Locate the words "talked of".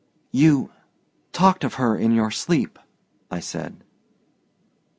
1.31-1.75